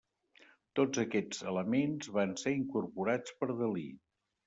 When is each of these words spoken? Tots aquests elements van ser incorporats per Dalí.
Tots 0.79 1.01
aquests 1.03 1.45
elements 1.53 2.09
van 2.17 2.35
ser 2.47 2.57
incorporats 2.65 3.41
per 3.41 3.55
Dalí. 3.65 3.89